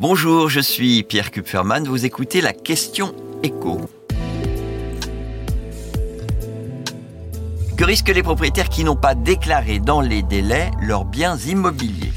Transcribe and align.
Bonjour, 0.00 0.48
je 0.48 0.60
suis 0.60 1.02
Pierre 1.02 1.32
Kupferman, 1.32 1.84
vous 1.84 2.06
écoutez 2.06 2.40
la 2.40 2.52
question 2.52 3.12
écho. 3.42 3.80
Que 7.76 7.84
risquent 7.84 8.14
les 8.14 8.22
propriétaires 8.22 8.68
qui 8.68 8.84
n'ont 8.84 8.94
pas 8.94 9.16
déclaré 9.16 9.80
dans 9.80 10.00
les 10.00 10.22
délais 10.22 10.70
leurs 10.80 11.04
biens 11.04 11.36
immobiliers? 11.36 12.12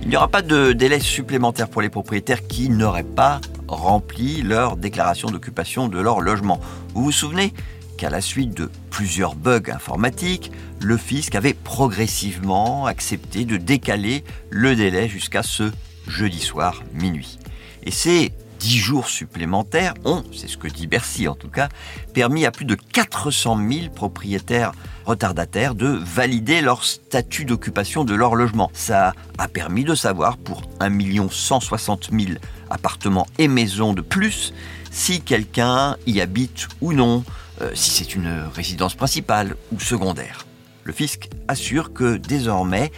Il 0.00 0.08
n'y 0.08 0.16
aura 0.16 0.28
pas 0.28 0.40
de 0.40 0.72
délai 0.72 0.98
supplémentaire 0.98 1.68
pour 1.68 1.82
les 1.82 1.90
propriétaires 1.90 2.46
qui 2.46 2.70
n'auraient 2.70 3.02
pas 3.02 3.42
rempli 3.66 4.40
leur 4.40 4.78
déclaration 4.78 5.28
d'occupation 5.28 5.88
de 5.88 6.00
leur 6.00 6.22
logement. 6.22 6.58
Vous 6.94 7.04
vous 7.04 7.12
souvenez 7.12 7.52
qu'à 7.98 8.08
la 8.08 8.22
suite 8.22 8.54
de 8.54 8.70
plusieurs 8.88 9.34
bugs 9.34 9.70
informatiques, 9.70 10.52
le 10.80 10.96
fisc 10.96 11.34
avait 11.34 11.52
progressivement 11.52 12.86
accepté 12.86 13.44
de 13.44 13.58
décaler 13.58 14.24
le 14.48 14.74
délai 14.74 15.06
jusqu'à 15.06 15.42
ce 15.42 15.70
jeudi 16.08 16.40
soir 16.40 16.82
minuit. 16.94 17.38
Et 17.84 17.90
ces 17.90 18.32
dix 18.58 18.78
jours 18.78 19.08
supplémentaires 19.08 19.94
ont, 20.04 20.24
c'est 20.34 20.48
ce 20.48 20.56
que 20.56 20.68
dit 20.68 20.86
Bercy 20.86 21.28
en 21.28 21.34
tout 21.34 21.48
cas, 21.48 21.68
permis 22.12 22.44
à 22.44 22.50
plus 22.50 22.64
de 22.64 22.74
400 22.74 23.58
000 23.70 23.90
propriétaires 23.94 24.72
retardataires 25.06 25.74
de 25.74 25.86
valider 25.86 26.60
leur 26.60 26.84
statut 26.84 27.44
d'occupation 27.44 28.04
de 28.04 28.14
leur 28.14 28.34
logement. 28.34 28.70
Ça 28.74 29.14
a 29.38 29.48
permis 29.48 29.84
de 29.84 29.94
savoir 29.94 30.36
pour 30.36 30.62
1 30.80 30.90
160 31.30 32.10
000 32.12 32.38
appartements 32.70 33.26
et 33.38 33.48
maisons 33.48 33.94
de 33.94 34.02
plus 34.02 34.52
si 34.90 35.20
quelqu'un 35.20 35.96
y 36.06 36.20
habite 36.20 36.68
ou 36.80 36.92
non, 36.92 37.24
euh, 37.60 37.70
si 37.74 37.90
c'est 37.90 38.14
une 38.14 38.44
résidence 38.54 38.94
principale 38.94 39.56
ou 39.72 39.80
secondaire. 39.80 40.46
Le 40.84 40.92
fisc 40.92 41.28
assure 41.48 41.92
que 41.92 42.16
désormais, 42.16 42.90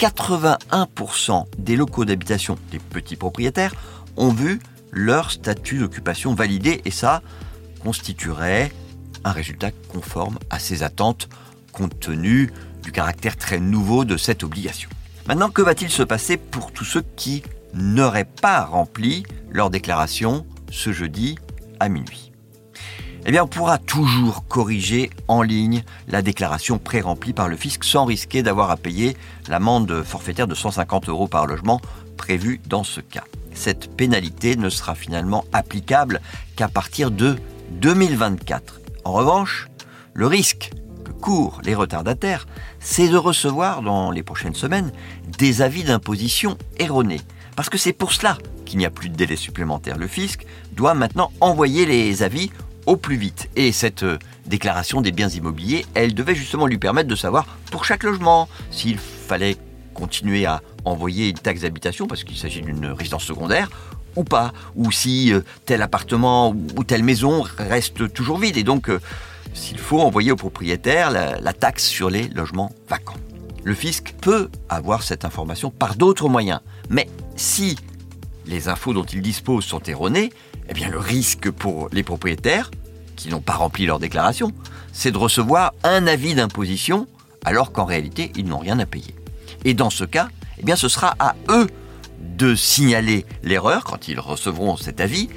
81% 0.00 1.44
des 1.58 1.76
locaux 1.76 2.06
d'habitation 2.06 2.56
des 2.70 2.78
petits 2.78 3.16
propriétaires 3.16 3.74
ont 4.16 4.32
vu 4.32 4.58
leur 4.90 5.30
statut 5.30 5.76
d'occupation 5.76 6.34
validé 6.34 6.80
et 6.86 6.90
ça 6.90 7.20
constituerait 7.84 8.72
un 9.24 9.32
résultat 9.32 9.72
conforme 9.92 10.38
à 10.48 10.58
ces 10.58 10.82
attentes 10.82 11.28
compte 11.72 12.00
tenu 12.00 12.50
du 12.82 12.92
caractère 12.92 13.36
très 13.36 13.60
nouveau 13.60 14.06
de 14.06 14.16
cette 14.16 14.42
obligation. 14.42 14.88
Maintenant, 15.28 15.50
que 15.50 15.60
va-t-il 15.60 15.90
se 15.90 16.02
passer 16.02 16.38
pour 16.38 16.72
tous 16.72 16.86
ceux 16.86 17.04
qui 17.16 17.42
n'auraient 17.74 18.24
pas 18.24 18.64
rempli 18.64 19.24
leur 19.50 19.68
déclaration 19.68 20.46
ce 20.70 20.92
jeudi 20.92 21.36
à 21.78 21.90
minuit? 21.90 22.29
Eh 23.26 23.40
on 23.40 23.46
pourra 23.46 23.78
toujours 23.78 24.46
corriger 24.48 25.10
en 25.28 25.42
ligne 25.42 25.82
la 26.08 26.22
déclaration 26.22 26.78
pré-remplie 26.78 27.32
par 27.32 27.48
le 27.48 27.56
fisc 27.56 27.84
sans 27.84 28.04
risquer 28.04 28.42
d'avoir 28.42 28.70
à 28.70 28.76
payer 28.76 29.16
l'amende 29.48 30.02
forfaitaire 30.02 30.46
de 30.46 30.54
150 30.54 31.08
euros 31.08 31.28
par 31.28 31.46
logement 31.46 31.80
prévue 32.16 32.60
dans 32.66 32.84
ce 32.84 33.00
cas. 33.00 33.24
Cette 33.54 33.94
pénalité 33.94 34.56
ne 34.56 34.70
sera 34.70 34.94
finalement 34.94 35.44
applicable 35.52 36.20
qu'à 36.56 36.68
partir 36.68 37.10
de 37.10 37.36
2024. 37.72 38.80
En 39.04 39.12
revanche, 39.12 39.68
le 40.14 40.26
risque 40.26 40.70
que 41.04 41.12
courent 41.12 41.60
les 41.64 41.74
retardataires, 41.74 42.46
c'est 42.78 43.08
de 43.08 43.16
recevoir 43.16 43.82
dans 43.82 44.10
les 44.10 44.22
prochaines 44.22 44.54
semaines 44.54 44.92
des 45.38 45.62
avis 45.62 45.84
d'imposition 45.84 46.56
erronés. 46.78 47.20
Parce 47.56 47.68
que 47.68 47.78
c'est 47.78 47.92
pour 47.92 48.12
cela 48.12 48.38
qu'il 48.64 48.78
n'y 48.78 48.86
a 48.86 48.90
plus 48.90 49.08
de 49.08 49.16
délai 49.16 49.36
supplémentaire. 49.36 49.98
Le 49.98 50.06
fisc 50.06 50.46
doit 50.72 50.94
maintenant 50.94 51.32
envoyer 51.40 51.84
les 51.84 52.22
avis 52.22 52.50
au 52.86 52.96
plus 52.96 53.16
vite. 53.16 53.48
Et 53.56 53.72
cette 53.72 54.02
euh, 54.02 54.18
déclaration 54.46 55.00
des 55.00 55.12
biens 55.12 55.28
immobiliers, 55.28 55.86
elle 55.94 56.14
devait 56.14 56.34
justement 56.34 56.66
lui 56.66 56.78
permettre 56.78 57.08
de 57.08 57.16
savoir 57.16 57.46
pour 57.70 57.84
chaque 57.84 58.02
logement 58.02 58.48
s'il 58.70 58.98
fallait 58.98 59.56
continuer 59.94 60.46
à 60.46 60.62
envoyer 60.84 61.28
une 61.28 61.38
taxe 61.38 61.62
d'habitation 61.62 62.06
parce 62.06 62.24
qu'il 62.24 62.36
s'agit 62.36 62.62
d'une 62.62 62.86
résidence 62.86 63.24
secondaire 63.24 63.70
ou 64.16 64.24
pas, 64.24 64.52
ou 64.74 64.90
si 64.90 65.32
euh, 65.32 65.40
tel 65.66 65.82
appartement 65.82 66.54
ou 66.76 66.84
telle 66.84 67.04
maison 67.04 67.44
reste 67.58 68.12
toujours 68.12 68.38
vide 68.38 68.56
et 68.56 68.64
donc 68.64 68.88
euh, 68.88 69.00
s'il 69.54 69.78
faut 69.78 70.00
envoyer 70.00 70.32
au 70.32 70.36
propriétaire 70.36 71.10
la 71.10 71.52
taxe 71.52 71.84
sur 71.84 72.08
les 72.08 72.28
logements 72.28 72.70
vacants. 72.88 73.16
Le 73.64 73.74
fisc 73.74 74.14
peut 74.20 74.48
avoir 74.68 75.02
cette 75.02 75.24
information 75.24 75.70
par 75.70 75.96
d'autres 75.96 76.28
moyens, 76.28 76.60
mais 76.88 77.08
si 77.36 77.76
les 78.46 78.68
infos 78.68 78.92
dont 78.92 79.04
il 79.04 79.22
dispose 79.22 79.64
sont 79.64 79.80
erronées, 79.80 80.30
eh 80.70 80.74
bien 80.74 80.88
le 80.88 80.98
risque 80.98 81.50
pour 81.50 81.88
les 81.92 82.04
propriétaires, 82.04 82.70
qui 83.16 83.28
n'ont 83.28 83.40
pas 83.40 83.54
rempli 83.54 83.86
leur 83.86 83.98
déclaration, 83.98 84.52
c'est 84.92 85.10
de 85.10 85.18
recevoir 85.18 85.74
un 85.82 86.06
avis 86.06 86.34
d'imposition 86.34 87.06
alors 87.44 87.72
qu'en 87.72 87.84
réalité 87.84 88.32
ils 88.36 88.46
n'ont 88.46 88.58
rien 88.58 88.78
à 88.78 88.86
payer. 88.86 89.14
Et 89.64 89.74
dans 89.74 89.90
ce 89.90 90.04
cas, 90.04 90.28
eh 90.58 90.62
bien 90.62 90.76
ce 90.76 90.88
sera 90.88 91.16
à 91.18 91.34
eux 91.48 91.66
de 92.20 92.54
signaler 92.54 93.26
l'erreur 93.42 93.84
quand 93.84 94.08
ils 94.08 94.20
recevront 94.20 94.76
cet 94.76 95.00
avis 95.00 95.28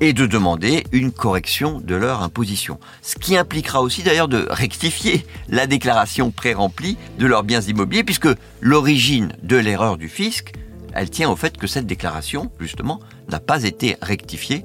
et 0.00 0.12
de 0.12 0.26
demander 0.26 0.84
une 0.92 1.12
correction 1.12 1.80
de 1.80 1.94
leur 1.94 2.22
imposition. 2.22 2.80
Ce 3.02 3.16
qui 3.16 3.36
impliquera 3.36 3.82
aussi 3.82 4.02
d'ailleurs 4.02 4.28
de 4.28 4.46
rectifier 4.50 5.26
la 5.48 5.66
déclaration 5.66 6.30
pré-remplie 6.30 6.96
de 7.18 7.26
leurs 7.26 7.44
biens 7.44 7.60
immobiliers 7.60 8.04
puisque 8.04 8.28
l'origine 8.60 9.32
de 9.42 9.56
l'erreur 9.56 9.98
du 9.98 10.08
fisc 10.08 10.52
elle 10.92 11.10
tient 11.10 11.30
au 11.30 11.36
fait 11.36 11.56
que 11.56 11.66
cette 11.66 11.86
déclaration, 11.86 12.50
justement, 12.58 13.00
n'a 13.28 13.40
pas 13.40 13.64
été 13.64 13.96
rectifiée 14.02 14.64